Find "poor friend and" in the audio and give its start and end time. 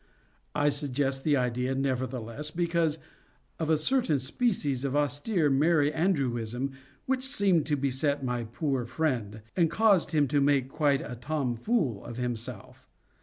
8.45-9.69